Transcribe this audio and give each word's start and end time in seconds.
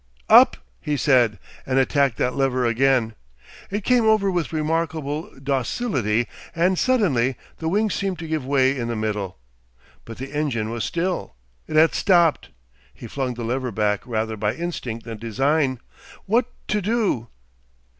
"Up!" 0.31 0.57
he 0.79 0.97
said, 0.97 1.37
and 1.63 1.77
attacked 1.77 2.17
that 2.17 2.33
lever 2.33 2.65
again. 2.65 3.13
It 3.69 3.83
came 3.83 4.03
over 4.07 4.31
with 4.31 4.51
remarkable 4.51 5.29
docility, 5.39 6.27
and 6.55 6.79
suddenly 6.79 7.35
the 7.59 7.69
wings 7.69 7.93
seemed 7.93 8.17
to 8.17 8.27
give 8.27 8.43
way 8.43 8.75
in 8.75 8.87
the 8.87 8.95
middle. 8.95 9.37
But 10.03 10.17
the 10.17 10.33
engine 10.33 10.71
was 10.71 10.83
still! 10.83 11.35
It 11.67 11.75
had 11.75 11.93
stopped. 11.93 12.49
He 12.91 13.05
flung 13.05 13.35
the 13.35 13.43
lever 13.43 13.71
back 13.71 14.01
rather 14.07 14.35
by 14.35 14.55
instinct 14.55 15.05
than 15.05 15.19
design. 15.19 15.79
What 16.25 16.47
to 16.69 16.81
do? 16.81 17.27